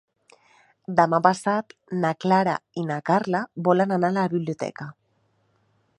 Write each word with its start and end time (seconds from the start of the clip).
Demà 0.99 1.19
passat 1.27 1.75
na 2.05 2.11
Clara 2.25 2.57
i 2.85 2.85
na 2.87 2.99
Carla 3.11 3.45
volen 3.69 3.97
anar 3.99 4.11
a 4.13 4.17
la 4.19 4.27
biblioteca. 4.37 4.93